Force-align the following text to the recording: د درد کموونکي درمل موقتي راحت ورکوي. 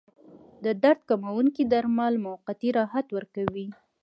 د 0.63 0.65
درد 0.83 0.99
کموونکي 1.09 1.63
درمل 1.73 2.13
موقتي 2.25 2.69
راحت 2.77 3.07
ورکوي. 3.17 3.67